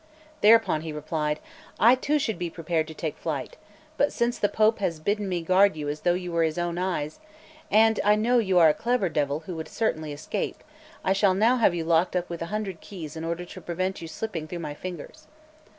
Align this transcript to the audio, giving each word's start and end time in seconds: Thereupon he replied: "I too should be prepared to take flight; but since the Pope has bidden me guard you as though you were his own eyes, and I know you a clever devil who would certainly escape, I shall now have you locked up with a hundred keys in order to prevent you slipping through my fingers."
Thereupon 0.41 0.81
he 0.81 0.91
replied: 0.91 1.39
"I 1.79 1.93
too 1.93 2.17
should 2.17 2.39
be 2.39 2.49
prepared 2.49 2.87
to 2.87 2.95
take 2.95 3.15
flight; 3.19 3.55
but 3.97 4.11
since 4.11 4.39
the 4.39 4.49
Pope 4.49 4.79
has 4.79 4.99
bidden 4.99 5.29
me 5.29 5.43
guard 5.43 5.75
you 5.75 5.89
as 5.89 5.99
though 5.99 6.15
you 6.15 6.31
were 6.31 6.41
his 6.41 6.57
own 6.57 6.79
eyes, 6.79 7.19
and 7.69 7.99
I 8.03 8.15
know 8.15 8.39
you 8.39 8.59
a 8.59 8.73
clever 8.73 9.09
devil 9.09 9.41
who 9.41 9.55
would 9.57 9.67
certainly 9.67 10.11
escape, 10.11 10.63
I 11.03 11.13
shall 11.13 11.35
now 11.35 11.57
have 11.57 11.75
you 11.75 11.83
locked 11.83 12.15
up 12.15 12.31
with 12.31 12.41
a 12.41 12.47
hundred 12.49 12.81
keys 12.81 13.15
in 13.15 13.23
order 13.23 13.45
to 13.45 13.61
prevent 13.61 14.01
you 14.01 14.07
slipping 14.07 14.47
through 14.47 14.57
my 14.57 14.73
fingers." 14.73 15.27